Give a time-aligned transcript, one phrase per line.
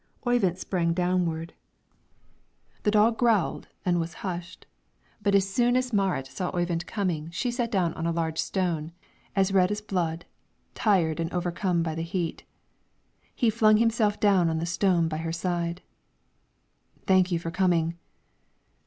[0.25, 1.53] Oyvind sprang downward;
[2.81, 4.65] the dog growled and was hushed;
[5.21, 8.93] but as soon as Marit saw Oyvind coming she sat down on a large stone,
[9.35, 10.25] as red as blood,
[10.73, 12.45] tired and overcome by the heat.
[13.35, 15.83] He flung himself down on the stone by her side.
[17.05, 17.99] "Thank you for coming."